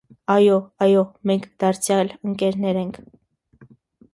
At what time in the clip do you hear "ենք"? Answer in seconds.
2.85-2.99